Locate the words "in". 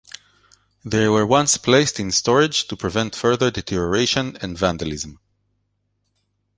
1.99-2.11